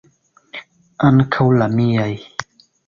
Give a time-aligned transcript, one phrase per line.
[1.11, 2.11] Ankaŭ la miaj!